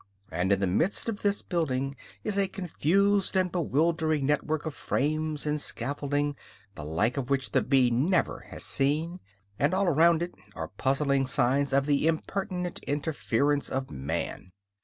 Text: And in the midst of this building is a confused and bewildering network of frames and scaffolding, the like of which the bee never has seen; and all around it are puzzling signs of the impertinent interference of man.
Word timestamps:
And 0.31 0.51
in 0.51 0.59
the 0.59 0.65
midst 0.65 1.07
of 1.09 1.21
this 1.21 1.43
building 1.43 1.95
is 2.23 2.35
a 2.39 2.47
confused 2.47 3.35
and 3.35 3.51
bewildering 3.51 4.25
network 4.25 4.65
of 4.65 4.73
frames 4.73 5.45
and 5.45 5.61
scaffolding, 5.61 6.35
the 6.73 6.83
like 6.83 7.17
of 7.17 7.29
which 7.29 7.51
the 7.51 7.61
bee 7.61 7.91
never 7.91 8.39
has 8.49 8.65
seen; 8.65 9.19
and 9.59 9.75
all 9.75 9.85
around 9.87 10.23
it 10.23 10.33
are 10.55 10.69
puzzling 10.69 11.27
signs 11.27 11.71
of 11.71 11.85
the 11.85 12.07
impertinent 12.07 12.79
interference 12.85 13.69
of 13.69 13.91
man. 13.91 14.49